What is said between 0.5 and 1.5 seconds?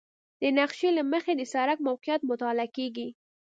نقشې له مخې د